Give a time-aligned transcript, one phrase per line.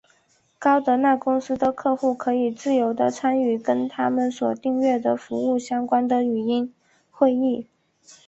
[0.57, 6.73] 高德纳公司的客户可以自由的参与跟它们所订阅的服务相关的语音
[7.11, 7.67] 会议。